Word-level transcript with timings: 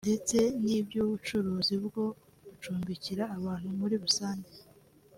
ndetse 0.07 0.37
n’iby’ubucuruzi 0.63 1.75
bwo 1.85 2.05
gucumbikira 2.49 3.23
abantu 3.37 3.67
muri 3.79 3.95
rusange 4.03 4.53